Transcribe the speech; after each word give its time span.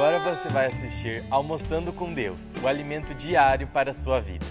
Agora 0.00 0.34
você 0.34 0.48
vai 0.48 0.64
assistir 0.64 1.22
Almoçando 1.28 1.92
com 1.92 2.10
Deus, 2.10 2.54
o 2.62 2.66
alimento 2.66 3.12
diário 3.12 3.66
para 3.66 3.90
a 3.90 3.94
sua 3.94 4.18
vida. 4.18 4.46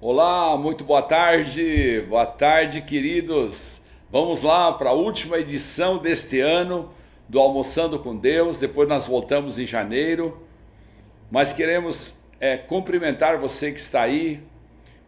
Olá, 0.00 0.56
muito 0.56 0.82
boa 0.82 1.00
tarde, 1.00 2.04
boa 2.08 2.26
tarde, 2.26 2.82
queridos. 2.82 3.82
Vamos 4.10 4.42
lá 4.42 4.72
para 4.72 4.90
a 4.90 4.94
última 4.94 5.38
edição 5.38 5.98
deste 5.98 6.40
ano 6.40 6.92
do 7.28 7.38
Almoçando 7.38 8.00
com 8.00 8.16
Deus. 8.16 8.58
Depois 8.58 8.88
nós 8.88 9.06
voltamos 9.06 9.60
em 9.60 9.66
janeiro, 9.66 10.44
mas 11.30 11.52
queremos 11.52 12.18
é, 12.40 12.56
cumprimentar 12.56 13.38
você 13.38 13.70
que 13.70 13.78
está 13.78 14.02
aí 14.02 14.42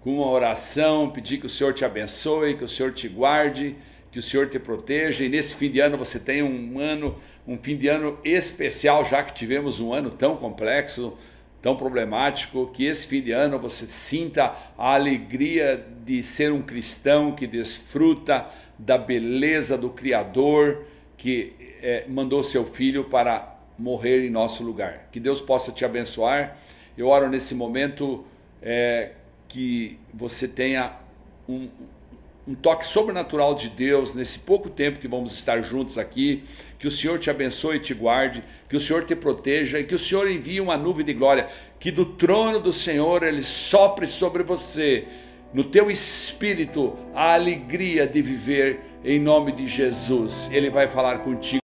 com 0.00 0.18
uma 0.18 0.28
oração, 0.28 1.10
pedir 1.10 1.38
que 1.38 1.46
o 1.46 1.50
Senhor 1.50 1.74
te 1.74 1.84
abençoe, 1.84 2.54
que 2.54 2.62
o 2.62 2.68
Senhor 2.68 2.92
te 2.92 3.08
guarde, 3.08 3.74
que 4.14 4.20
o 4.20 4.22
Senhor 4.22 4.48
te 4.48 4.60
proteja 4.60 5.24
e 5.24 5.28
nesse 5.28 5.56
fim 5.56 5.68
de 5.68 5.80
ano 5.80 5.98
você 5.98 6.20
tenha 6.20 6.44
um 6.44 6.78
ano, 6.78 7.18
um 7.44 7.58
fim 7.58 7.76
de 7.76 7.88
ano 7.88 8.16
especial, 8.24 9.04
já 9.04 9.24
que 9.24 9.34
tivemos 9.34 9.80
um 9.80 9.92
ano 9.92 10.08
tão 10.08 10.36
complexo, 10.36 11.18
tão 11.60 11.74
problemático, 11.74 12.70
que 12.72 12.84
esse 12.84 13.08
fim 13.08 13.20
de 13.20 13.32
ano 13.32 13.58
você 13.58 13.86
sinta 13.86 14.54
a 14.78 14.94
alegria 14.94 15.84
de 16.04 16.22
ser 16.22 16.52
um 16.52 16.62
cristão 16.62 17.32
que 17.32 17.44
desfruta 17.44 18.46
da 18.78 18.96
beleza 18.96 19.76
do 19.76 19.90
Criador 19.90 20.84
que 21.16 21.52
é, 21.82 22.04
mandou 22.08 22.44
seu 22.44 22.64
filho 22.64 23.02
para 23.02 23.58
morrer 23.76 24.24
em 24.24 24.30
nosso 24.30 24.62
lugar. 24.62 25.08
Que 25.10 25.18
Deus 25.18 25.40
possa 25.40 25.72
te 25.72 25.84
abençoar. 25.84 26.56
Eu 26.96 27.08
oro 27.08 27.28
nesse 27.28 27.52
momento 27.52 28.24
é, 28.62 29.10
que 29.48 29.98
você 30.12 30.46
tenha 30.46 30.92
um, 31.48 31.68
um 32.46 32.54
toque 32.54 32.84
sobrenatural 32.84 33.54
de 33.54 33.70
Deus 33.70 34.12
nesse 34.12 34.38
pouco 34.38 34.68
tempo 34.68 34.98
que 34.98 35.08
vamos 35.08 35.32
estar 35.32 35.62
juntos 35.62 35.96
aqui. 35.96 36.44
Que 36.78 36.86
o 36.86 36.90
Senhor 36.90 37.18
te 37.18 37.30
abençoe 37.30 37.76
e 37.76 37.80
te 37.80 37.94
guarde, 37.94 38.42
que 38.68 38.76
o 38.76 38.80
Senhor 38.80 39.04
te 39.06 39.16
proteja 39.16 39.80
e 39.80 39.84
que 39.84 39.94
o 39.94 39.98
Senhor 39.98 40.30
envie 40.30 40.60
uma 40.60 40.76
nuvem 40.76 41.04
de 41.04 41.14
glória, 41.14 41.48
que 41.80 41.90
do 41.90 42.04
trono 42.04 42.60
do 42.60 42.72
Senhor 42.72 43.22
ele 43.22 43.42
sopre 43.42 44.06
sobre 44.06 44.42
você, 44.42 45.06
no 45.54 45.64
teu 45.64 45.90
espírito, 45.90 46.94
a 47.14 47.32
alegria 47.32 48.06
de 48.06 48.20
viver 48.20 48.80
em 49.02 49.18
nome 49.18 49.52
de 49.52 49.66
Jesus. 49.66 50.50
Ele 50.52 50.68
vai 50.68 50.86
falar 50.88 51.20
contigo. 51.20 51.63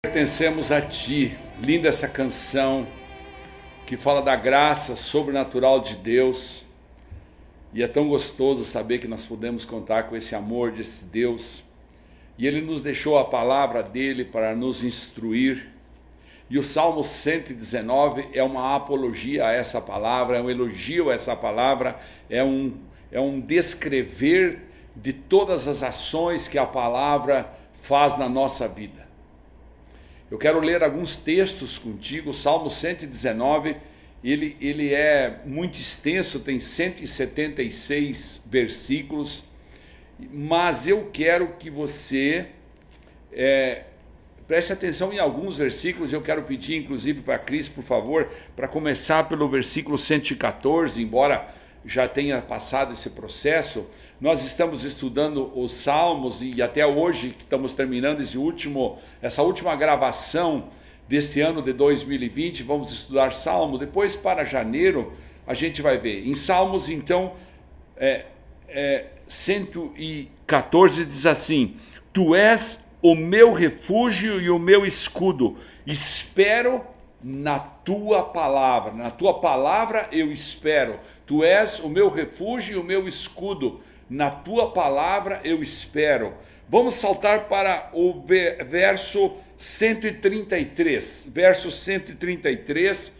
Pertencemos 0.00 0.70
a 0.70 0.80
Ti. 0.80 1.36
Linda 1.60 1.88
essa 1.88 2.06
canção 2.06 2.86
que 3.84 3.96
fala 3.96 4.22
da 4.22 4.36
graça 4.36 4.94
sobrenatural 4.94 5.80
de 5.80 5.96
Deus. 5.96 6.64
E 7.74 7.82
é 7.82 7.88
tão 7.88 8.06
gostoso 8.06 8.62
saber 8.62 9.00
que 9.00 9.08
nós 9.08 9.26
podemos 9.26 9.64
contar 9.64 10.04
com 10.04 10.14
esse 10.14 10.36
amor 10.36 10.70
desse 10.70 11.06
Deus. 11.06 11.64
E 12.38 12.46
ele 12.46 12.60
nos 12.60 12.80
deixou 12.80 13.18
a 13.18 13.24
palavra 13.24 13.82
dele 13.82 14.24
para 14.24 14.54
nos 14.54 14.84
instruir. 14.84 15.68
E 16.48 16.60
o 16.60 16.62
Salmo 16.62 17.02
119 17.02 18.28
é 18.32 18.44
uma 18.44 18.76
apologia 18.76 19.48
a 19.48 19.52
essa 19.52 19.80
palavra, 19.80 20.38
é 20.38 20.40
um 20.40 20.48
elogio 20.48 21.10
a 21.10 21.14
essa 21.14 21.34
palavra, 21.34 21.98
é 22.30 22.44
um, 22.44 22.72
é 23.10 23.18
um 23.18 23.40
descrever 23.40 24.62
de 24.94 25.12
todas 25.12 25.66
as 25.66 25.82
ações 25.82 26.46
que 26.46 26.56
a 26.56 26.66
palavra 26.66 27.52
faz 27.74 28.16
na 28.16 28.28
nossa 28.28 28.68
vida. 28.68 29.07
Eu 30.30 30.36
quero 30.36 30.60
ler 30.60 30.82
alguns 30.82 31.16
textos 31.16 31.78
contigo. 31.78 32.30
O 32.30 32.34
Salmo 32.34 32.68
119, 32.68 33.76
ele, 34.22 34.56
ele 34.60 34.92
é 34.92 35.40
muito 35.46 35.80
extenso, 35.80 36.40
tem 36.40 36.60
176 36.60 38.42
versículos, 38.46 39.44
mas 40.18 40.86
eu 40.86 41.08
quero 41.12 41.54
que 41.58 41.70
você 41.70 42.46
é, 43.32 43.84
preste 44.46 44.72
atenção 44.72 45.12
em 45.12 45.18
alguns 45.18 45.56
versículos. 45.56 46.12
Eu 46.12 46.20
quero 46.20 46.42
pedir, 46.42 46.76
inclusive, 46.76 47.22
para 47.22 47.38
Cris, 47.38 47.68
por 47.68 47.82
favor, 47.82 48.28
para 48.54 48.68
começar 48.68 49.28
pelo 49.28 49.48
versículo 49.48 49.96
114, 49.96 51.02
embora 51.02 51.54
já 51.84 52.08
tenha 52.08 52.40
passado 52.42 52.92
esse 52.92 53.10
processo, 53.10 53.88
nós 54.20 54.42
estamos 54.42 54.84
estudando 54.84 55.50
os 55.54 55.72
Salmos 55.72 56.42
e 56.42 56.60
até 56.60 56.86
hoje 56.86 57.34
estamos 57.38 57.72
terminando 57.72 58.20
esse 58.20 58.36
último, 58.36 58.98
essa 59.22 59.42
última 59.42 59.74
gravação 59.76 60.70
deste 61.08 61.40
ano 61.40 61.62
de 61.62 61.72
2020. 61.72 62.62
Vamos 62.64 62.92
estudar 62.92 63.32
Salmo. 63.32 63.78
Depois, 63.78 64.16
para 64.16 64.44
janeiro, 64.44 65.12
a 65.46 65.54
gente 65.54 65.80
vai 65.80 65.98
ver. 65.98 66.26
Em 66.26 66.34
Salmos, 66.34 66.88
então, 66.88 67.34
é, 67.96 68.26
é, 68.68 69.06
114 69.26 71.04
diz 71.04 71.24
assim: 71.24 71.76
Tu 72.12 72.34
és 72.34 72.84
o 73.00 73.14
meu 73.14 73.52
refúgio 73.52 74.40
e 74.40 74.50
o 74.50 74.58
meu 74.58 74.84
escudo. 74.84 75.56
Espero 75.86 76.84
na 77.22 77.58
tua 77.58 78.22
palavra. 78.22 78.92
Na 78.92 79.10
tua 79.10 79.40
palavra 79.40 80.08
eu 80.12 80.32
espero. 80.32 80.98
Tu 81.26 81.44
és 81.44 81.80
o 81.80 81.88
meu 81.88 82.08
refúgio 82.08 82.74
e 82.74 82.80
o 82.80 82.84
meu 82.84 83.06
escudo 83.06 83.80
na 84.08 84.30
tua 84.30 84.70
palavra 84.70 85.40
eu 85.44 85.62
espero. 85.62 86.34
Vamos 86.68 86.94
saltar 86.94 87.48
para 87.48 87.90
o 87.92 88.22
verso 88.66 89.32
133. 89.56 91.30
Verso 91.32 91.70
133, 91.70 93.12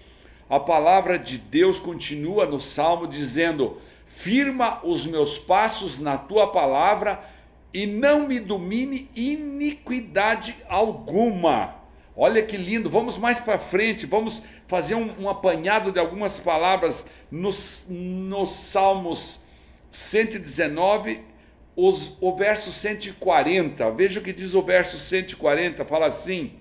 a 0.48 0.60
palavra 0.60 1.18
de 1.18 1.36
Deus 1.36 1.80
continua 1.80 2.46
no 2.46 2.60
salmo 2.60 3.06
dizendo: 3.06 3.80
Firma 4.06 4.80
os 4.84 5.06
meus 5.06 5.38
passos 5.38 5.98
na 5.98 6.16
tua 6.16 6.46
palavra 6.52 7.22
e 7.72 7.86
não 7.86 8.26
me 8.26 8.38
domine 8.40 9.10
iniquidade 9.14 10.56
alguma. 10.68 11.77
Olha 12.20 12.42
que 12.42 12.56
lindo, 12.56 12.90
vamos 12.90 13.16
mais 13.16 13.38
para 13.38 13.58
frente, 13.58 14.04
vamos 14.04 14.42
fazer 14.66 14.96
um, 14.96 15.22
um, 15.22 15.28
apanhado 15.28 15.92
de 15.92 16.00
algumas 16.00 16.40
palavras 16.40 17.06
nos, 17.30 17.86
nos 17.88 18.54
Salmos 18.54 19.38
119, 19.88 21.20
os, 21.76 22.16
o 22.20 22.34
verso 22.34 22.72
140. 22.72 23.88
Veja 23.92 24.18
o 24.18 24.22
que 24.24 24.32
diz 24.32 24.52
o 24.54 24.62
verso 24.62 24.98
140, 24.98 25.84
fala 25.84 26.06
assim: 26.06 26.54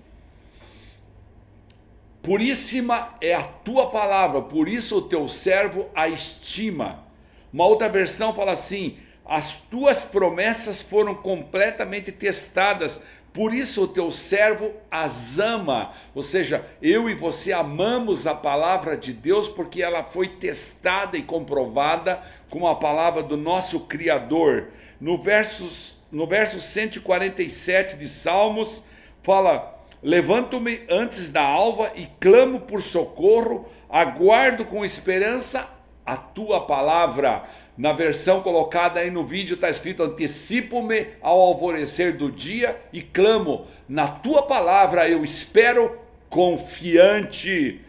Puríssima 2.22 3.16
é 3.20 3.34
a 3.34 3.42
tua 3.42 3.90
palavra, 3.90 4.40
por 4.42 4.68
isso 4.68 4.98
o 4.98 5.02
teu 5.02 5.26
servo 5.26 5.90
a 5.92 6.08
estima. 6.08 7.04
Uma 7.52 7.66
outra 7.66 7.88
versão 7.88 8.32
fala 8.32 8.52
assim: 8.52 8.96
As 9.24 9.56
tuas 9.56 10.02
promessas 10.02 10.80
foram 10.80 11.16
completamente 11.16 12.12
testadas, 12.12 13.02
por 13.38 13.54
isso 13.54 13.84
o 13.84 13.86
teu 13.86 14.10
servo 14.10 14.72
as 14.90 15.38
ama, 15.38 15.92
ou 16.12 16.24
seja, 16.24 16.66
eu 16.82 17.08
e 17.08 17.14
você 17.14 17.52
amamos 17.52 18.26
a 18.26 18.34
palavra 18.34 18.96
de 18.96 19.12
Deus 19.12 19.46
porque 19.46 19.80
ela 19.80 20.02
foi 20.02 20.26
testada 20.26 21.16
e 21.16 21.22
comprovada 21.22 22.20
com 22.50 22.66
a 22.66 22.74
palavra 22.74 23.22
do 23.22 23.36
nosso 23.36 23.86
Criador. 23.86 24.70
No 25.00 25.22
verso, 25.22 26.00
no 26.10 26.26
verso 26.26 26.60
147 26.60 27.96
de 27.96 28.08
Salmos, 28.08 28.82
fala: 29.22 29.84
Levanto-me 30.02 30.80
antes 30.90 31.28
da 31.28 31.44
alva 31.44 31.92
e 31.94 32.08
clamo 32.18 32.62
por 32.62 32.82
socorro, 32.82 33.68
aguardo 33.88 34.64
com 34.64 34.84
esperança 34.84 35.72
a 36.04 36.16
tua 36.16 36.66
palavra. 36.66 37.44
Na 37.78 37.92
versão 37.92 38.42
colocada 38.42 38.98
aí 38.98 39.08
no 39.08 39.24
vídeo 39.24 39.54
está 39.54 39.70
escrito: 39.70 40.02
Antecipo-me 40.02 41.06
ao 41.22 41.38
alvorecer 41.38 42.16
do 42.16 42.28
dia 42.28 42.76
e 42.92 43.00
clamo, 43.00 43.68
na 43.88 44.08
tua 44.08 44.42
palavra 44.42 45.08
eu 45.08 45.22
espero 45.22 45.96
confiante. 46.28 47.80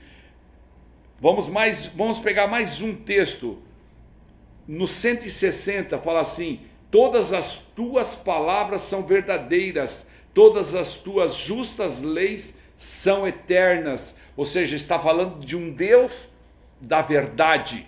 Vamos 1.19 1.49
mais, 1.49 1.87
vamos 1.87 2.19
pegar 2.19 2.45
mais 2.45 2.83
um 2.83 2.95
texto. 2.95 3.57
No 4.67 4.87
160 4.87 5.97
fala 5.97 6.19
assim: 6.19 6.59
Todas 6.91 7.33
as 7.33 7.55
tuas 7.75 8.13
palavras 8.13 8.83
são 8.83 9.01
verdadeiras, 9.01 10.05
todas 10.35 10.75
as 10.75 10.97
tuas 10.97 11.33
justas 11.33 12.03
leis 12.03 12.59
são 12.77 13.27
eternas. 13.27 14.15
Ou 14.37 14.45
seja, 14.45 14.75
está 14.75 14.99
falando 14.99 15.43
de 15.43 15.57
um 15.57 15.71
Deus 15.71 16.27
da 16.79 17.01
verdade. 17.01 17.87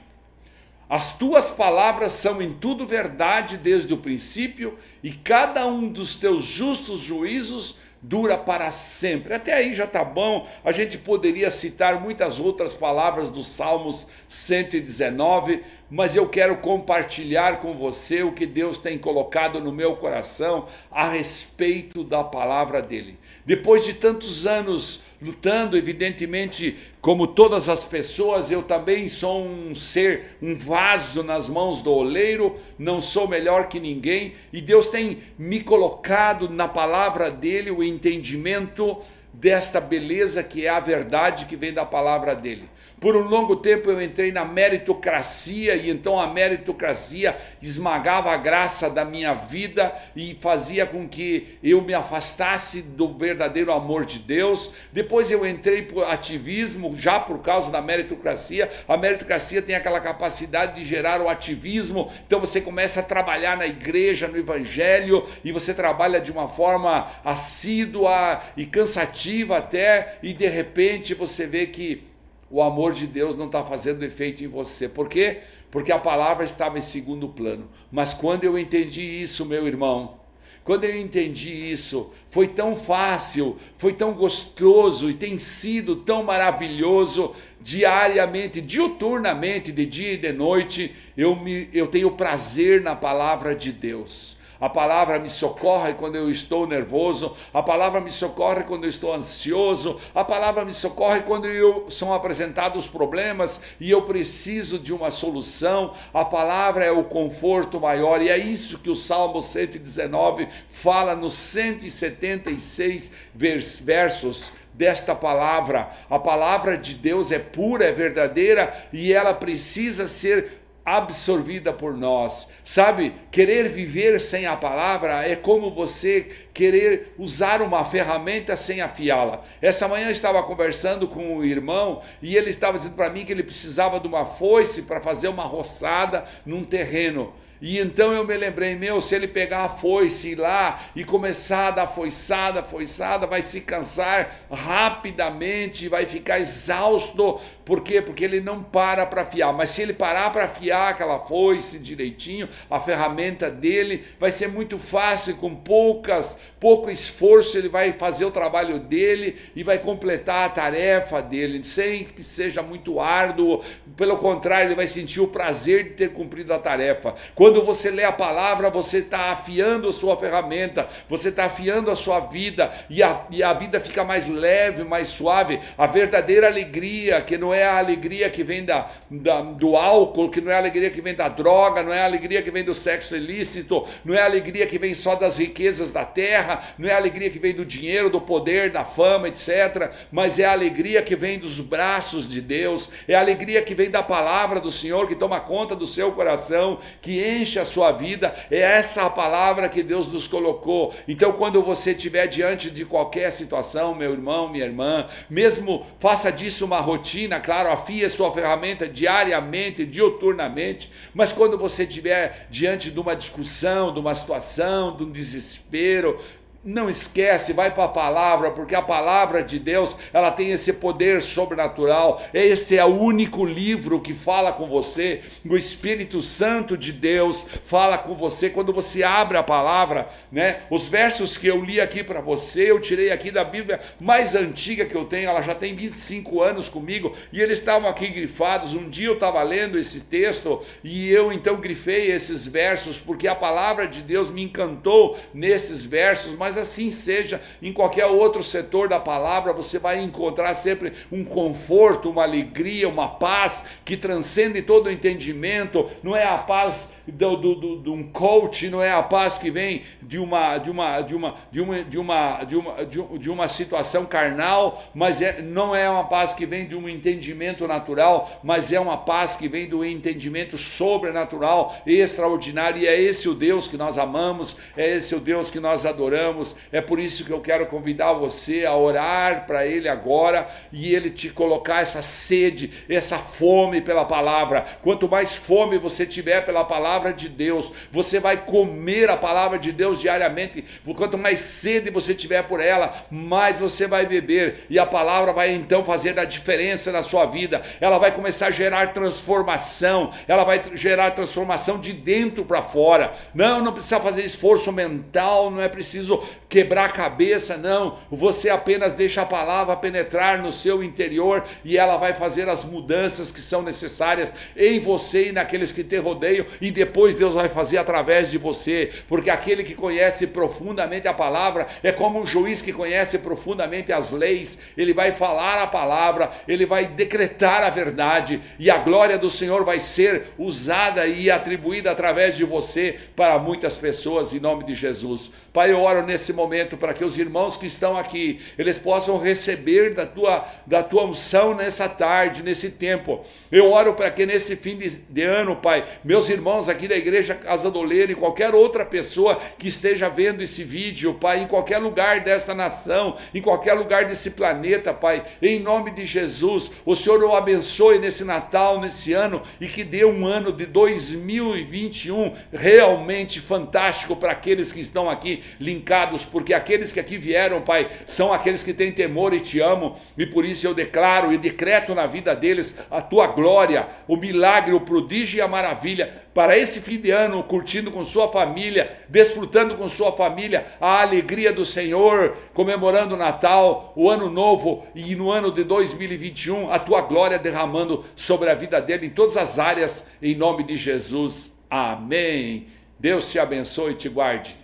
As 0.91 1.17
tuas 1.17 1.49
palavras 1.49 2.11
são 2.11 2.41
em 2.41 2.51
tudo 2.51 2.85
verdade 2.85 3.55
desde 3.55 3.93
o 3.93 3.97
princípio, 3.97 4.77
e 5.01 5.13
cada 5.13 5.65
um 5.65 5.87
dos 5.87 6.15
teus 6.15 6.43
justos 6.43 6.99
juízos 6.99 7.77
dura 8.01 8.37
para 8.37 8.71
sempre. 8.71 9.33
Até 9.33 9.53
aí 9.53 9.73
já 9.73 9.85
está 9.85 10.03
bom. 10.03 10.45
A 10.65 10.73
gente 10.73 10.97
poderia 10.97 11.49
citar 11.49 12.01
muitas 12.01 12.41
outras 12.41 12.75
palavras 12.75 13.31
dos 13.31 13.47
Salmos 13.47 14.05
119, 14.27 15.63
mas 15.89 16.13
eu 16.13 16.27
quero 16.27 16.57
compartilhar 16.57 17.61
com 17.61 17.73
você 17.73 18.21
o 18.21 18.33
que 18.33 18.45
Deus 18.45 18.77
tem 18.77 18.97
colocado 18.97 19.61
no 19.61 19.71
meu 19.71 19.95
coração 19.95 20.65
a 20.91 21.07
respeito 21.07 22.03
da 22.03 22.21
palavra 22.21 22.81
dele. 22.81 23.17
Depois 23.45 23.83
de 23.83 23.93
tantos 23.93 24.45
anos 24.45 25.01
lutando, 25.21 25.77
evidentemente, 25.77 26.77
como 26.99 27.27
todas 27.27 27.69
as 27.69 27.85
pessoas, 27.85 28.49
eu 28.49 28.63
também 28.63 29.07
sou 29.07 29.45
um 29.45 29.75
ser, 29.75 30.37
um 30.41 30.55
vaso 30.55 31.21
nas 31.23 31.47
mãos 31.47 31.81
do 31.81 31.91
oleiro, 31.91 32.55
não 32.77 32.99
sou 32.99 33.27
melhor 33.27 33.67
que 33.67 33.79
ninguém, 33.79 34.33
e 34.51 34.61
Deus 34.61 34.87
tem 34.87 35.19
me 35.37 35.59
colocado 35.59 36.49
na 36.49 36.67
palavra 36.67 37.29
dele 37.29 37.69
o 37.69 37.83
entendimento 37.83 38.97
desta 39.33 39.79
beleza 39.79 40.43
que 40.43 40.65
é 40.65 40.69
a 40.69 40.79
verdade 40.79 41.45
que 41.45 41.55
vem 41.55 41.73
da 41.73 41.85
palavra 41.85 42.35
dele. 42.35 42.67
Por 43.01 43.15
um 43.15 43.23
longo 43.23 43.55
tempo 43.55 43.89
eu 43.89 43.99
entrei 43.99 44.31
na 44.31 44.45
meritocracia 44.45 45.75
e 45.75 45.89
então 45.89 46.19
a 46.19 46.27
meritocracia 46.27 47.35
esmagava 47.59 48.29
a 48.29 48.37
graça 48.37 48.91
da 48.91 49.03
minha 49.03 49.33
vida 49.33 49.91
e 50.15 50.37
fazia 50.39 50.85
com 50.85 51.09
que 51.09 51.57
eu 51.63 51.81
me 51.81 51.95
afastasse 51.95 52.83
do 52.83 53.11
verdadeiro 53.11 53.71
amor 53.71 54.05
de 54.05 54.19
Deus. 54.19 54.69
Depois 54.93 55.31
eu 55.31 55.47
entrei 55.47 55.81
por 55.81 56.03
ativismo, 56.03 56.95
já 56.95 57.19
por 57.19 57.39
causa 57.39 57.71
da 57.71 57.81
meritocracia. 57.81 58.69
A 58.87 58.95
meritocracia 58.95 59.63
tem 59.63 59.73
aquela 59.73 59.99
capacidade 59.99 60.79
de 60.79 60.85
gerar 60.85 61.21
o 61.21 61.27
ativismo, 61.27 62.11
então 62.27 62.39
você 62.39 62.61
começa 62.61 62.99
a 62.99 63.03
trabalhar 63.03 63.57
na 63.57 63.65
igreja, 63.65 64.27
no 64.27 64.37
evangelho, 64.37 65.27
e 65.43 65.51
você 65.51 65.73
trabalha 65.73 66.21
de 66.21 66.31
uma 66.31 66.47
forma 66.47 67.09
assídua 67.25 68.43
e 68.55 68.67
cansativa 68.67 69.57
até, 69.57 70.19
e 70.21 70.33
de 70.33 70.47
repente 70.47 71.15
você 71.15 71.47
vê 71.47 71.65
que 71.65 72.10
o 72.51 72.61
amor 72.61 72.93
de 72.93 73.07
Deus 73.07 73.35
não 73.35 73.45
está 73.45 73.63
fazendo 73.63 74.03
efeito 74.03 74.43
em 74.43 74.47
você. 74.47 74.89
Por 74.89 75.07
quê? 75.07 75.39
Porque 75.71 75.91
a 75.91 75.97
palavra 75.97 76.43
estava 76.43 76.77
em 76.77 76.81
segundo 76.81 77.29
plano. 77.29 77.69
Mas 77.91 78.13
quando 78.13 78.43
eu 78.43 78.59
entendi 78.59 79.01
isso, 79.01 79.45
meu 79.45 79.65
irmão, 79.65 80.19
quando 80.63 80.83
eu 80.83 80.95
entendi 80.95 81.71
isso, 81.71 82.13
foi 82.27 82.47
tão 82.47 82.75
fácil, 82.75 83.57
foi 83.77 83.93
tão 83.93 84.13
gostoso 84.13 85.09
e 85.09 85.13
tem 85.13 85.39
sido 85.39 85.95
tão 85.95 86.23
maravilhoso 86.23 87.33
diariamente, 87.59 88.61
diuturnamente, 88.61 89.71
de 89.71 89.85
dia 89.85 90.13
e 90.13 90.17
de 90.17 90.31
noite. 90.31 90.93
Eu, 91.17 91.35
me, 91.35 91.67
eu 91.73 91.87
tenho 91.87 92.11
prazer 92.11 92.81
na 92.81 92.95
palavra 92.95 93.55
de 93.55 93.71
Deus. 93.71 94.37
A 94.61 94.69
palavra 94.69 95.17
me 95.17 95.27
socorre 95.27 95.95
quando 95.95 96.15
eu 96.15 96.29
estou 96.29 96.67
nervoso, 96.67 97.35
a 97.51 97.63
palavra 97.63 97.99
me 97.99 98.11
socorre 98.11 98.63
quando 98.63 98.83
eu 98.83 98.89
estou 98.89 99.11
ansioso, 99.11 99.99
a 100.13 100.23
palavra 100.23 100.63
me 100.63 100.71
socorre 100.71 101.21
quando 101.21 101.47
eu, 101.47 101.89
são 101.89 102.13
apresentados 102.13 102.87
problemas 102.87 103.61
e 103.79 103.89
eu 103.89 104.03
preciso 104.03 104.77
de 104.77 104.93
uma 104.93 105.09
solução. 105.09 105.93
A 106.13 106.23
palavra 106.23 106.85
é 106.85 106.91
o 106.91 107.03
conforto 107.03 107.79
maior 107.79 108.21
e 108.21 108.29
é 108.29 108.37
isso 108.37 108.77
que 108.77 108.89
o 108.91 108.95
Salmo 108.95 109.41
119 109.41 110.47
fala 110.67 111.15
nos 111.15 111.33
176 111.33 113.11
versos 113.33 114.53
desta 114.73 115.13
palavra. 115.15 115.91
A 116.09 116.17
palavra 116.17 116.77
de 116.77 116.95
Deus 116.95 117.31
é 117.31 117.39
pura, 117.39 117.85
é 117.85 117.91
verdadeira 117.91 118.73
e 118.93 119.11
ela 119.11 119.33
precisa 119.33 120.07
ser 120.07 120.60
absorvida 120.85 121.71
por 121.71 121.95
nós. 121.95 122.47
Sabe, 122.63 123.13
querer 123.31 123.67
viver 123.67 124.19
sem 124.19 124.45
a 124.45 124.57
palavra 124.57 125.27
é 125.27 125.35
como 125.35 125.71
você 125.71 126.27
querer 126.53 127.13
usar 127.17 127.61
uma 127.61 127.85
ferramenta 127.85 128.55
sem 128.55 128.81
afiá-la. 128.81 129.43
Essa 129.61 129.87
manhã 129.87 130.07
eu 130.07 130.11
estava 130.11 130.41
conversando 130.43 131.07
com 131.07 131.37
um 131.37 131.43
irmão 131.43 132.01
e 132.21 132.35
ele 132.35 132.49
estava 132.49 132.77
dizendo 132.77 132.95
para 132.95 133.09
mim 133.09 133.25
que 133.25 133.31
ele 133.31 133.43
precisava 133.43 133.99
de 133.99 134.07
uma 134.07 134.25
foice 134.25 134.83
para 134.83 134.99
fazer 134.99 135.27
uma 135.27 135.43
roçada 135.43 136.25
num 136.45 136.63
terreno. 136.63 137.33
E 137.61 137.77
então 137.77 138.11
eu 138.11 138.25
me 138.25 138.35
lembrei, 138.35 138.75
meu, 138.75 138.99
se 138.99 139.13
ele 139.13 139.27
pegar 139.27 139.65
a 139.65 139.69
foice 139.69 140.33
lá 140.33 140.79
e 140.95 141.03
começar 141.03 141.67
a 141.67 141.71
dar 141.71 141.87
foiçada, 141.87 142.63
foiçada, 142.63 143.27
vai 143.27 143.43
se 143.43 143.61
cansar 143.61 144.35
rapidamente, 144.51 145.87
vai 145.87 146.07
ficar 146.07 146.39
exausto. 146.39 147.39
Por 147.71 147.79
quê? 147.79 148.01
Porque 148.01 148.25
ele 148.25 148.41
não 148.41 148.61
para 148.61 149.05
para 149.05 149.21
afiar. 149.21 149.53
Mas 149.53 149.69
se 149.69 149.81
ele 149.81 149.93
parar 149.93 150.29
para 150.29 150.43
afiar 150.43 150.89
aquela 150.89 151.17
foice 151.19 151.79
direitinho, 151.79 152.49
a 152.69 152.81
ferramenta 152.81 153.49
dele, 153.49 154.03
vai 154.19 154.29
ser 154.29 154.49
muito 154.49 154.77
fácil, 154.77 155.37
com 155.37 155.55
poucas, 155.55 156.37
pouco 156.59 156.91
esforço, 156.91 157.57
ele 157.57 157.69
vai 157.69 157.93
fazer 157.93 158.25
o 158.25 158.31
trabalho 158.31 158.77
dele 158.77 159.37
e 159.55 159.63
vai 159.63 159.79
completar 159.79 160.47
a 160.47 160.49
tarefa 160.49 161.21
dele, 161.21 161.63
sem 161.63 162.03
que 162.03 162.21
seja 162.21 162.61
muito 162.61 162.99
árduo. 162.99 163.61
Pelo 163.95 164.17
contrário, 164.17 164.67
ele 164.67 164.75
vai 164.75 164.89
sentir 164.89 165.21
o 165.21 165.27
prazer 165.29 165.85
de 165.85 165.89
ter 165.91 166.11
cumprido 166.11 166.53
a 166.53 166.59
tarefa. 166.59 167.15
Quando 167.33 167.63
você 167.63 167.89
lê 167.89 168.03
a 168.03 168.11
palavra, 168.11 168.69
você 168.69 168.97
está 168.97 169.31
afiando 169.31 169.87
a 169.87 169.93
sua 169.93 170.17
ferramenta, 170.17 170.89
você 171.07 171.29
está 171.29 171.45
afiando 171.45 171.89
a 171.89 171.95
sua 171.95 172.19
vida 172.19 172.69
e 172.89 173.01
a, 173.01 173.25
e 173.31 173.41
a 173.41 173.53
vida 173.53 173.79
fica 173.79 174.03
mais 174.03 174.27
leve, 174.27 174.83
mais 174.83 175.07
suave. 175.07 175.57
A 175.77 175.87
verdadeira 175.87 176.47
alegria, 176.47 177.21
que 177.21 177.37
não 177.37 177.53
é 177.53 177.60
a 177.63 177.77
alegria 177.77 178.29
que 178.29 178.43
vem 178.43 178.63
da, 178.63 178.89
da, 179.09 179.41
do 179.41 179.75
álcool, 179.75 180.29
que 180.29 180.41
não 180.41 180.51
é 180.51 180.55
a 180.55 180.57
alegria 180.57 180.89
que 180.89 181.01
vem 181.01 181.15
da 181.15 181.27
droga, 181.27 181.83
não 181.83 181.93
é 181.93 182.01
a 182.01 182.05
alegria 182.05 182.41
que 182.41 182.51
vem 182.51 182.63
do 182.63 182.73
sexo 182.73 183.15
ilícito, 183.15 183.85
não 184.03 184.15
é 184.15 184.21
a 184.21 184.25
alegria 184.25 184.65
que 184.65 184.79
vem 184.79 184.93
só 184.93 185.15
das 185.15 185.37
riquezas 185.37 185.91
da 185.91 186.05
terra, 186.05 186.63
não 186.77 186.89
é 186.89 186.93
a 186.93 186.97
alegria 186.97 187.29
que 187.29 187.39
vem 187.39 187.53
do 187.53 187.65
dinheiro, 187.65 188.09
do 188.09 188.21
poder, 188.21 188.69
da 188.71 188.85
fama, 188.85 189.27
etc. 189.27 189.91
Mas 190.11 190.39
é 190.39 190.45
a 190.45 190.51
alegria 190.51 191.01
que 191.01 191.15
vem 191.15 191.37
dos 191.37 191.59
braços 191.59 192.29
de 192.29 192.41
Deus, 192.41 192.89
é 193.07 193.15
a 193.15 193.19
alegria 193.19 193.61
que 193.61 193.75
vem 193.75 193.89
da 193.89 194.01
palavra 194.01 194.59
do 194.59 194.71
Senhor 194.71 195.07
que 195.07 195.15
toma 195.15 195.39
conta 195.39 195.75
do 195.75 195.85
seu 195.85 196.11
coração, 196.13 196.79
que 197.01 197.21
enche 197.21 197.59
a 197.59 197.65
sua 197.65 197.91
vida, 197.91 198.33
é 198.49 198.59
essa 198.59 199.05
a 199.05 199.09
palavra 199.09 199.67
que 199.67 199.83
Deus 199.83 200.07
nos 200.07 200.27
colocou. 200.27 200.93
Então, 201.07 201.33
quando 201.33 201.61
você 201.61 201.91
estiver 201.91 202.27
diante 202.27 202.69
de 202.69 202.85
qualquer 202.85 203.31
situação, 203.31 203.93
meu 203.93 204.13
irmão, 204.13 204.49
minha 204.49 204.65
irmã, 204.65 205.07
mesmo 205.29 205.85
faça 205.99 206.31
disso 206.31 206.65
uma 206.65 206.79
rotina, 206.79 207.39
claro, 207.41 207.69
afie 207.69 208.07
sua 208.07 208.31
ferramenta 208.31 208.87
diariamente, 208.87 209.85
diuturnamente, 209.85 210.91
mas 211.13 211.33
quando 211.33 211.57
você 211.57 211.83
estiver 211.83 212.47
diante 212.49 212.89
de 212.91 212.99
uma 212.99 213.15
discussão, 213.15 213.93
de 213.93 213.99
uma 213.99 214.15
situação, 214.15 214.95
de 214.95 215.03
um 215.03 215.11
desespero, 215.11 216.19
não 216.63 216.89
esquece, 216.89 217.53
vai 217.53 217.71
para 217.71 217.85
a 217.85 217.89
palavra, 217.89 218.51
porque 218.51 218.75
a 218.75 218.81
palavra 218.81 219.43
de 219.43 219.57
Deus, 219.57 219.97
ela 220.13 220.31
tem 220.31 220.51
esse 220.51 220.73
poder 220.73 221.23
sobrenatural. 221.23 222.21
Esse 222.33 222.77
é 222.77 222.85
o 222.85 222.99
único 222.99 223.43
livro 223.43 223.99
que 223.99 224.13
fala 224.13 224.51
com 224.51 224.67
você. 224.67 225.21
O 225.43 225.57
Espírito 225.57 226.21
Santo 226.21 226.77
de 226.77 226.91
Deus 226.91 227.45
fala 227.63 227.97
com 227.97 228.15
você 228.15 228.49
quando 228.49 228.71
você 228.71 229.01
abre 229.01 229.37
a 229.37 229.43
palavra, 229.43 230.07
né? 230.31 230.61
Os 230.69 230.87
versos 230.87 231.35
que 231.35 231.47
eu 231.47 231.63
li 231.63 231.81
aqui 231.81 232.03
para 232.03 232.21
você, 232.21 232.69
eu 232.69 232.79
tirei 232.79 233.11
aqui 233.11 233.31
da 233.31 233.43
Bíblia 233.43 233.79
mais 233.99 234.35
antiga 234.35 234.85
que 234.85 234.95
eu 234.95 235.05
tenho, 235.05 235.29
ela 235.29 235.41
já 235.41 235.55
tem 235.55 235.75
25 235.75 236.41
anos 236.41 236.69
comigo, 236.69 237.15
e 237.33 237.41
eles 237.41 237.59
estavam 237.59 237.89
aqui 237.89 238.07
grifados. 238.07 238.75
Um 238.75 238.89
dia 238.89 239.07
eu 239.07 239.15
estava 239.15 239.41
lendo 239.41 239.79
esse 239.79 240.01
texto 240.01 240.61
e 240.83 241.09
eu 241.09 241.31
então 241.31 241.55
grifei 241.57 242.11
esses 242.11 242.47
versos 242.47 242.99
porque 242.99 243.27
a 243.27 243.35
palavra 243.35 243.87
de 243.87 244.01
Deus 244.01 244.29
me 244.29 244.43
encantou 244.43 245.17
nesses 245.33 245.85
versos, 245.85 246.35
mas 246.35 246.50
mas 246.51 246.57
assim 246.57 246.91
seja 246.91 247.39
em 247.61 247.71
qualquer 247.71 248.07
outro 248.07 248.43
setor 248.43 248.89
da 248.89 248.99
palavra, 248.99 249.53
você 249.53 249.79
vai 249.79 250.01
encontrar 250.01 250.53
sempre 250.53 250.91
um 251.09 251.23
conforto, 251.23 252.09
uma 252.09 252.23
alegria, 252.23 252.89
uma 252.89 253.07
paz 253.07 253.65
que 253.85 253.95
transcende 253.95 254.61
todo 254.61 254.87
o 254.87 254.91
entendimento, 254.91 255.89
não 256.03 256.13
é 256.13 256.25
a 256.25 256.37
paz 256.37 256.91
do, 257.07 257.37
do, 257.37 257.55
do, 257.55 257.77
de 257.77 257.89
um 257.89 258.03
coach, 258.03 258.69
não 258.69 258.81
é 258.83 258.91
a 258.91 259.01
paz 259.01 259.37
que 259.37 259.49
vem 259.49 259.83
de 260.01 260.17
uma, 260.17 260.57
de 260.57 260.69
uma, 260.69 261.01
de 261.01 261.15
uma, 261.15 261.35
de 261.51 261.61
uma, 261.61 261.83
de 261.83 261.97
uma, 261.97 262.43
de 262.43 262.57
uma, 262.57 262.85
de 263.17 263.29
uma 263.29 263.47
situação 263.47 264.05
carnal, 264.05 264.83
mas 264.93 265.21
é, 265.21 265.41
não 265.41 265.73
é 265.73 265.89
uma 265.89 266.03
paz 266.03 266.33
que 266.33 266.45
vem 266.45 266.67
de 266.67 266.75
um 266.75 266.89
entendimento 266.89 267.67
natural, 267.67 268.41
mas 268.43 268.71
é 268.73 268.79
uma 268.79 268.97
paz 268.97 269.37
que 269.37 269.47
vem 269.47 269.67
do 269.67 269.85
entendimento 269.85 270.57
sobrenatural, 270.57 271.75
extraordinário, 271.85 272.81
e 272.81 272.87
é 272.87 272.99
esse 272.99 273.29
o 273.29 273.33
Deus 273.33 273.67
que 273.69 273.77
nós 273.77 273.97
amamos, 273.97 274.57
é 274.75 274.97
esse 274.97 275.15
o 275.15 275.19
Deus 275.19 275.49
que 275.49 275.59
nós 275.59 275.85
adoramos, 275.85 276.40
é 276.71 276.81
por 276.81 276.99
isso 276.99 277.23
que 277.23 277.31
eu 277.31 277.39
quero 277.39 277.65
convidar 277.67 278.13
você 278.13 278.65
a 278.65 278.75
orar 278.75 279.45
para 279.45 279.65
Ele 279.65 279.87
agora 279.87 280.47
e 280.71 280.93
Ele 280.93 281.09
te 281.09 281.29
colocar 281.29 281.81
essa 281.81 282.01
sede, 282.01 282.71
essa 282.89 283.17
fome 283.17 283.81
pela 283.81 284.05
palavra. 284.05 284.65
Quanto 284.81 285.09
mais 285.09 285.35
fome 285.35 285.77
você 285.77 286.05
tiver 286.05 286.41
pela 286.45 286.63
palavra, 286.63 287.11
de 287.13 287.29
Deus, 287.29 287.71
você 287.91 288.19
vai 288.19 288.37
comer 288.37 289.09
a 289.09 289.17
palavra 289.17 289.57
de 289.57 289.71
Deus 289.71 289.99
diariamente. 289.99 290.63
Quanto 290.95 291.17
mais 291.17 291.39
sede 291.39 291.89
você 291.89 292.13
tiver 292.13 292.43
por 292.43 292.59
ela, 292.59 292.93
mais 293.09 293.59
você 293.59 293.87
vai 293.87 294.05
beber, 294.05 294.65
e 294.69 294.77
a 294.77 294.85
palavra 294.85 295.33
vai 295.33 295.53
então 295.53 295.83
fazer 295.83 296.17
a 296.19 296.25
diferença 296.25 296.91
na 296.91 297.01
sua 297.01 297.25
vida. 297.25 297.61
Ela 297.79 297.97
vai 297.97 298.11
começar 298.11 298.47
a 298.47 298.51
gerar 298.51 298.93
transformação, 298.93 300.11
ela 300.27 300.43
vai 300.43 300.61
gerar 300.73 301.11
transformação 301.11 301.79
de 301.79 301.93
dentro 301.93 302.43
para 302.45 302.61
fora. 302.61 303.13
Não, 303.33 303.61
não 303.63 303.73
precisa 303.73 303.99
fazer 303.99 304.23
esforço 304.23 304.71
mental, 304.71 305.51
não 305.51 305.61
é 305.61 305.69
preciso 305.69 306.21
quebrar 306.47 306.85
a 306.85 306.89
cabeça, 306.89 307.57
não. 307.57 307.97
Você 308.11 308.49
apenas 308.49 308.93
deixa 308.93 309.21
a 309.21 309.25
palavra 309.25 309.75
penetrar 309.75 310.41
no 310.41 310.51
seu 310.51 310.83
interior 310.83 311.43
e 311.63 311.77
ela 311.77 311.97
vai 311.97 312.13
fazer 312.13 312.49
as 312.49 312.65
mudanças 312.65 313.31
que 313.31 313.41
são 313.41 313.61
necessárias 313.61 314.31
em 314.55 314.79
você 314.79 315.29
e 315.29 315.31
naqueles 315.31 315.71
que 315.71 315.83
te 315.83 315.97
rodeiam 315.97 316.45
e 316.59 316.71
depois 316.71 317.15
Deus 317.15 317.35
vai 317.35 317.49
fazer 317.49 317.77
através 317.77 318.29
de 318.29 318.37
você, 318.37 318.91
porque 319.07 319.29
aquele 319.29 319.63
que 319.63 319.75
conhece 319.75 320.27
profundamente 320.27 321.07
a 321.07 321.13
palavra 321.13 321.67
é 321.81 321.91
como 321.91 322.21
um 322.21 322.27
juiz 322.27 322.61
que 322.61 322.73
conhece 322.73 323.17
profundamente 323.17 323.91
as 323.91 324.11
leis, 324.11 324.59
ele 324.77 324.93
vai 324.93 325.11
falar 325.11 325.61
a 325.61 325.67
palavra, 325.67 326.31
ele 326.47 326.65
vai 326.65 326.85
decretar 326.85 327.63
a 327.63 327.69
verdade 327.69 328.41
e 328.59 328.69
a 328.69 328.77
glória 328.77 329.17
do 329.17 329.29
Senhor 329.29 329.63
vai 329.63 329.79
ser 329.79 330.27
usada 330.37 331.07
e 331.07 331.31
atribuída 331.31 331.91
através 331.91 332.35
de 332.35 332.43
você 332.43 332.99
para 333.15 333.39
muitas 333.39 333.77
pessoas 333.77 334.33
em 334.33 334.39
nome 334.39 334.65
de 334.65 334.73
Jesus. 334.73 335.31
Pai, 335.53 335.71
eu 335.71 335.81
oro 335.81 336.05
nesse 336.05 336.20
momento 336.33 336.75
para 336.75 336.93
que 336.93 337.05
os 337.05 337.17
irmãos 337.17 337.55
que 337.55 337.65
estão 337.65 337.95
aqui, 337.95 338.41
eles 338.57 338.77
possam 338.77 339.17
receber 339.17 339.93
da 339.93 340.05
tua, 340.05 340.45
da 340.65 340.83
tua 340.83 341.05
unção 341.05 341.55
nessa 341.55 341.87
tarde, 341.87 342.43
nesse 342.43 342.71
tempo. 342.71 343.25
Eu 343.49 343.71
oro 343.71 343.93
para 343.93 344.11
que 344.11 344.25
nesse 344.25 344.55
fim 344.55 344.77
de, 344.77 344.89
de 344.89 345.23
ano, 345.23 345.55
Pai, 345.55 345.85
meus 346.03 346.27
irmãos 346.29 346.67
aqui 346.67 346.87
da 346.87 346.97
igreja 346.97 347.33
Casa 347.33 347.71
do 347.71 347.81
Leiro 347.81 348.11
e 348.11 348.15
qualquer 348.15 348.53
outra 348.53 348.85
pessoa 348.85 349.39
que 349.57 349.67
esteja 349.67 350.09
vendo 350.09 350.41
esse 350.41 350.63
vídeo, 350.63 351.13
Pai, 351.13 351.39
em 351.39 351.47
qualquer 351.47 351.77
lugar 351.77 352.19
desta 352.19 352.53
nação, 352.53 353.15
em 353.33 353.41
qualquer 353.41 353.73
lugar 353.73 354.05
desse 354.05 354.31
planeta, 354.31 354.93
Pai, 354.93 355.23
em 355.41 355.59
nome 355.59 355.91
de 355.91 356.05
Jesus, 356.05 356.73
o 356.85 356.95
Senhor 356.95 357.23
o 357.23 357.35
abençoe 357.35 357.99
nesse 357.99 358.25
Natal, 358.25 358.79
nesse 358.79 359.13
ano 359.13 359.41
e 359.59 359.67
que 359.67 359.83
dê 359.83 360.03
um 360.03 360.25
ano 360.25 360.51
de 360.51 360.65
2021 360.65 362.33
realmente 362.51 363.39
fantástico 363.39 364.15
para 364.15 364.31
aqueles 364.31 364.71
que 364.71 364.79
estão 364.79 365.09
aqui 365.09 365.43
linkados, 365.59 366.10
porque 366.19 366.53
aqueles 366.53 366.91
que 366.91 366.99
aqui 366.99 367.17
vieram, 367.17 367.61
Pai, 367.61 367.87
são 368.05 368.33
aqueles 368.33 368.63
que 368.63 368.73
têm 368.73 368.91
temor 368.91 369.33
e 369.33 369.39
te 369.39 369.59
amam, 369.59 369.95
e 370.17 370.25
por 370.25 370.45
isso 370.45 370.67
eu 370.67 370.73
declaro 370.73 371.31
e 371.31 371.37
decreto 371.37 371.95
na 371.95 372.05
vida 372.05 372.35
deles 372.35 372.79
a 372.89 373.01
tua 373.01 373.27
glória, 373.27 373.87
o 374.07 374.17
milagre, 374.17 374.73
o 374.73 374.81
prodígio 374.81 375.37
e 375.37 375.41
a 375.41 375.47
maravilha, 375.47 376.21
para 376.33 376.57
esse 376.57 376.79
fim 376.79 376.99
de 376.99 377.11
ano, 377.11 377.43
curtindo 377.43 377.91
com 377.91 378.03
sua 378.03 378.31
família, 378.31 378.91
desfrutando 379.09 379.75
com 379.75 379.87
sua 379.89 380.11
família 380.11 380.65
a 380.79 381.01
alegria 381.01 381.51
do 381.51 381.65
Senhor, 381.65 382.37
comemorando 382.53 383.15
o 383.15 383.17
Natal, 383.17 383.93
o 383.95 384.09
Ano 384.09 384.29
Novo 384.29 384.85
e 384.95 385.15
no 385.15 385.29
ano 385.29 385.51
de 385.51 385.63
2021, 385.63 386.71
a 386.71 386.79
tua 386.79 387.01
glória 387.01 387.39
derramando 387.39 388.05
sobre 388.15 388.49
a 388.49 388.53
vida 388.53 388.79
dele 388.79 389.07
em 389.07 389.09
todas 389.09 389.37
as 389.37 389.59
áreas, 389.59 390.07
em 390.21 390.35
nome 390.35 390.63
de 390.63 390.75
Jesus. 390.75 391.57
Amém 391.69 392.67
Deus 393.01 393.31
te 393.31 393.39
abençoe 393.39 393.93
e 393.93 393.95
te 393.95 394.07
guarde. 394.07 394.55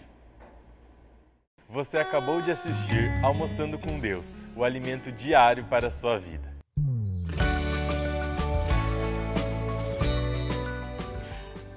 Você 1.69 1.97
acabou 1.97 2.41
de 2.41 2.49
assistir 2.49 3.11
Almoçando 3.21 3.77
com 3.77 3.99
Deus, 3.99 4.37
o 4.55 4.63
alimento 4.63 5.11
diário 5.11 5.65
para 5.65 5.87
a 5.87 5.91
sua 5.91 6.17
vida. 6.17 6.55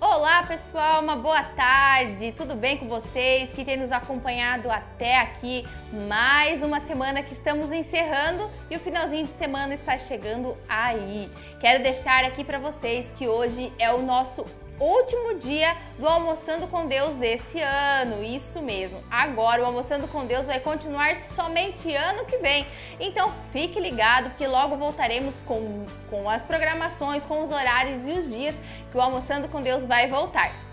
Olá 0.00 0.44
pessoal, 0.44 1.02
uma 1.02 1.16
boa 1.16 1.42
tarde, 1.42 2.30
tudo 2.30 2.54
bem 2.54 2.78
com 2.78 2.86
vocês 2.86 3.52
que 3.52 3.64
têm 3.64 3.76
nos 3.76 3.90
acompanhado 3.90 4.70
até 4.70 5.18
aqui? 5.18 5.66
Mais 6.06 6.62
uma 6.62 6.78
semana 6.78 7.20
que 7.20 7.32
estamos 7.32 7.72
encerrando 7.72 8.48
e 8.70 8.76
o 8.76 8.78
finalzinho 8.78 9.26
de 9.26 9.32
semana 9.32 9.74
está 9.74 9.98
chegando 9.98 10.56
aí. 10.68 11.28
Quero 11.60 11.82
deixar 11.82 12.24
aqui 12.24 12.44
para 12.44 12.60
vocês 12.60 13.12
que 13.18 13.26
hoje 13.26 13.72
é 13.76 13.92
o 13.92 14.00
nosso 14.00 14.46
último 14.84 15.38
dia 15.38 15.76
do 15.98 16.08
Almoçando 16.08 16.66
com 16.66 16.86
Deus 16.86 17.14
desse 17.16 17.60
ano. 17.60 18.22
Isso 18.22 18.62
mesmo. 18.62 19.02
Agora 19.10 19.62
o 19.62 19.66
Almoçando 19.66 20.08
com 20.08 20.24
Deus 20.24 20.46
vai 20.46 20.58
continuar 20.58 21.16
somente 21.16 21.94
ano 21.94 22.24
que 22.24 22.38
vem. 22.38 22.66
Então 22.98 23.32
fique 23.52 23.78
ligado 23.78 24.34
que 24.36 24.46
logo 24.46 24.76
voltaremos 24.76 25.40
com, 25.40 25.84
com 26.08 26.28
as 26.28 26.44
programações, 26.44 27.26
com 27.26 27.42
os 27.42 27.50
horários 27.50 28.08
e 28.08 28.12
os 28.12 28.30
dias 28.30 28.56
que 28.90 28.96
o 28.96 29.00
Almoçando 29.00 29.48
com 29.48 29.60
Deus 29.60 29.84
vai 29.84 30.08
voltar. 30.08 30.70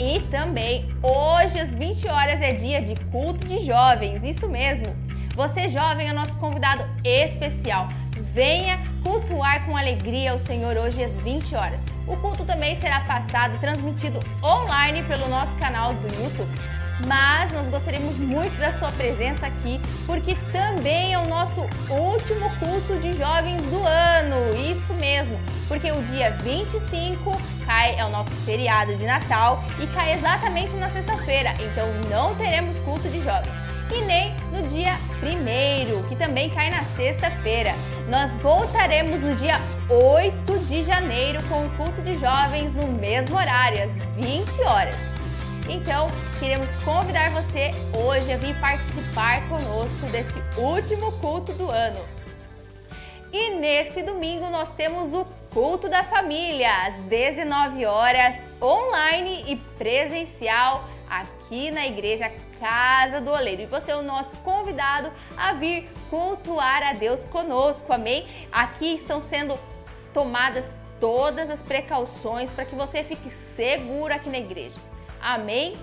E 0.00 0.20
também 0.30 0.92
hoje 1.02 1.60
às 1.60 1.76
20 1.76 2.08
horas 2.08 2.40
é 2.40 2.52
dia 2.52 2.80
de 2.80 2.94
culto 3.10 3.46
de 3.46 3.58
jovens. 3.60 4.24
Isso 4.24 4.48
mesmo. 4.48 4.86
Você 5.34 5.68
jovem 5.68 6.08
é 6.08 6.12
nosso 6.12 6.36
convidado 6.38 6.84
especial. 7.04 7.88
Venha 8.20 8.78
cultuar 9.02 9.64
com 9.66 9.76
alegria 9.76 10.34
o 10.34 10.38
Senhor 10.38 10.76
hoje 10.76 11.02
às 11.02 11.18
20 11.20 11.54
horas. 11.54 11.80
O 12.12 12.16
culto 12.18 12.44
também 12.44 12.76
será 12.76 13.00
passado 13.00 13.54
e 13.56 13.58
transmitido 13.58 14.20
online 14.44 15.02
pelo 15.04 15.26
nosso 15.30 15.56
canal 15.56 15.94
do 15.94 16.14
YouTube. 16.14 16.60
Mas 17.06 17.50
nós 17.52 17.70
gostaríamos 17.70 18.18
muito 18.18 18.54
da 18.58 18.70
sua 18.74 18.90
presença 18.90 19.46
aqui, 19.46 19.80
porque 20.04 20.36
também 20.52 21.14
é 21.14 21.18
o 21.18 21.26
nosso 21.26 21.62
último 21.88 22.50
culto 22.58 22.98
de 23.00 23.14
jovens 23.14 23.62
do 23.62 23.82
ano. 23.86 24.36
Isso 24.70 24.92
mesmo, 24.92 25.40
porque 25.66 25.90
o 25.90 26.02
dia 26.02 26.36
25 26.42 27.32
cai 27.64 27.98
é 27.98 28.04
o 28.04 28.10
nosso 28.10 28.30
feriado 28.44 28.94
de 28.94 29.06
Natal 29.06 29.64
e 29.82 29.86
cai 29.86 30.12
exatamente 30.12 30.76
na 30.76 30.90
sexta-feira. 30.90 31.54
Então 31.60 31.88
não 32.10 32.34
teremos 32.34 32.78
culto 32.80 33.08
de 33.08 33.22
jovens 33.22 33.71
e 33.94 34.02
nem 34.02 34.34
no 34.50 34.62
dia 34.66 34.98
1 35.22 36.08
que 36.08 36.16
também 36.16 36.50
cai 36.50 36.70
na 36.70 36.82
sexta-feira. 36.82 37.72
Nós 38.08 38.34
voltaremos 38.36 39.20
no 39.20 39.34
dia 39.34 39.60
8 39.88 40.58
de 40.66 40.82
janeiro 40.82 41.42
com 41.48 41.66
o 41.66 41.70
culto 41.76 42.02
de 42.02 42.14
jovens 42.14 42.74
no 42.74 42.86
mesmo 42.86 43.36
horário, 43.36 43.84
às 43.84 43.92
20 44.16 44.62
horas. 44.62 44.96
Então, 45.68 46.06
queremos 46.38 46.70
convidar 46.78 47.30
você 47.30 47.70
hoje 47.96 48.32
a 48.32 48.36
vir 48.36 48.58
participar 48.60 49.48
conosco 49.48 50.06
desse 50.10 50.42
último 50.56 51.12
culto 51.12 51.52
do 51.52 51.70
ano. 51.70 52.00
E 53.32 53.50
nesse 53.50 54.02
domingo 54.02 54.50
nós 54.50 54.74
temos 54.74 55.14
o 55.14 55.24
culto 55.50 55.88
da 55.88 56.02
família, 56.02 56.68
às 56.86 56.94
19 57.04 57.86
horas, 57.86 58.34
online 58.60 59.44
e 59.46 59.56
presencial 59.78 60.84
aqui 61.20 61.70
na 61.70 61.86
igreja 61.86 62.32
Casa 62.58 63.20
do 63.20 63.30
Oleiro. 63.30 63.62
E 63.62 63.66
você 63.66 63.92
é 63.92 63.96
o 63.96 64.02
nosso 64.02 64.36
convidado 64.38 65.12
a 65.36 65.52
vir 65.52 65.90
cultuar 66.08 66.82
a 66.82 66.92
Deus 66.92 67.24
conosco, 67.24 67.92
amém? 67.92 68.26
Aqui 68.50 68.94
estão 68.94 69.20
sendo 69.20 69.58
tomadas 70.14 70.76
todas 70.98 71.50
as 71.50 71.60
precauções 71.60 72.50
para 72.50 72.64
que 72.64 72.74
você 72.74 73.02
fique 73.02 73.30
seguro 73.30 74.14
aqui 74.14 74.30
na 74.30 74.38
igreja. 74.38 74.78
Amém? 75.20 75.74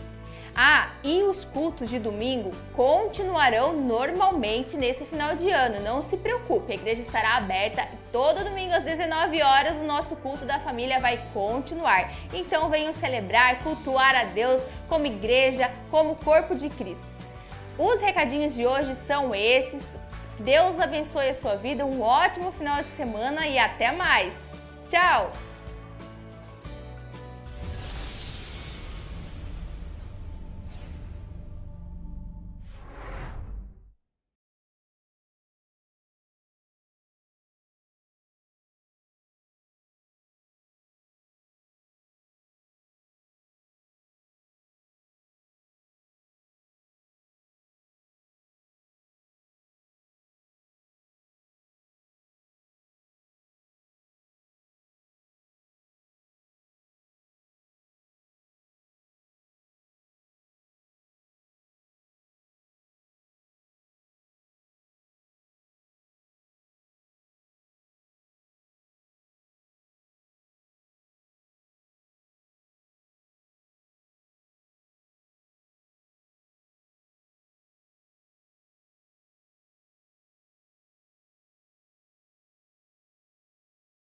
Ah, 0.56 0.90
e 1.04 1.24
os 1.24 1.46
cultos 1.46 1.90
de 1.90 2.00
domingo 2.00 2.50
continuarão 2.74 3.74
normalmente 3.74 4.78
nesse 4.78 5.06
final 5.06 5.36
de 5.36 5.50
ano. 5.50 5.82
Não 5.82 6.02
se 6.02 6.18
preocupe, 6.18 6.72
a 6.72 6.76
igreja 6.76 7.02
estará 7.02 7.38
aberta 7.38 7.88
todo 8.12 8.44
domingo 8.44 8.74
às 8.74 8.84
19 8.84 9.42
horas. 9.42 9.80
O 9.80 9.84
nosso 9.84 10.16
culto 10.18 10.46
da 10.46 10.60
família 10.60 11.00
vai 11.00 11.22
continuar. 11.34 12.12
Então 12.34 12.70
venham 12.70 12.94
celebrar, 12.94 13.60
cultuar 13.63 14.16
a 14.16 14.24
Deus 14.24 14.66
como 14.88 15.06
igreja, 15.06 15.70
como 15.89 16.16
corpo 16.16 16.56
de 16.56 16.70
Cristo. 16.70 17.06
Os 17.78 18.01
recadinhos 18.01 18.54
de 18.54 18.66
hoje 18.66 18.94
são 18.96 19.34
esses. 19.34 19.98
Deus 20.39 20.80
abençoe 20.80 21.30
a 21.30 21.34
sua 21.34 21.56
vida, 21.56 21.86
um 21.86 22.01
ótimo 22.01 22.51
final 22.51 22.82
de 22.82 22.89
semana 22.89 23.48
e 23.48 23.58
até 23.58 23.92
mais. 23.92 24.34
Tchau! 24.88 25.32